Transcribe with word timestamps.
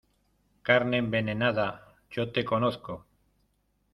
carne 0.63 0.97
envenenada. 0.99 1.95
yo 2.09 2.31
te 2.31 2.43
conozco. 2.43 3.05